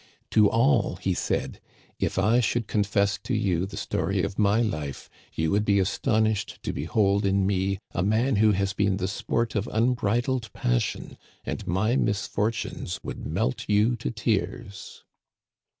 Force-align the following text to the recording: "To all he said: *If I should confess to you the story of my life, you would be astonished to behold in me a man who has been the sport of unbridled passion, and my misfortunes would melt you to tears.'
"To 0.31 0.49
all 0.49 0.95
he 0.95 1.13
said: 1.13 1.61
*If 1.99 2.17
I 2.17 2.39
should 2.39 2.65
confess 2.65 3.19
to 3.19 3.35
you 3.35 3.67
the 3.67 3.77
story 3.77 4.23
of 4.23 4.39
my 4.39 4.59
life, 4.59 5.11
you 5.35 5.51
would 5.51 5.63
be 5.63 5.77
astonished 5.77 6.57
to 6.63 6.73
behold 6.73 7.23
in 7.23 7.45
me 7.45 7.77
a 7.91 8.01
man 8.01 8.37
who 8.37 8.53
has 8.53 8.73
been 8.73 8.97
the 8.97 9.07
sport 9.07 9.53
of 9.53 9.69
unbridled 9.71 10.51
passion, 10.53 11.19
and 11.45 11.67
my 11.67 11.97
misfortunes 11.97 12.99
would 13.03 13.27
melt 13.27 13.69
you 13.69 13.95
to 13.97 14.09
tears.' 14.09 15.03